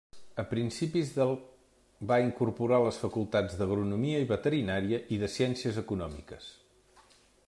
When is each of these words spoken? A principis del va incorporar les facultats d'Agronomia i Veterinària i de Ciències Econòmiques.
A 0.41 0.43
principis 0.51 1.09
del 1.17 1.33
va 2.11 2.15
incorporar 2.23 2.79
les 2.85 2.97
facultats 3.03 3.57
d'Agronomia 3.59 4.25
i 4.25 4.29
Veterinària 4.33 5.01
i 5.17 5.21
de 5.25 5.29
Ciències 5.35 5.79
Econòmiques. 5.83 6.49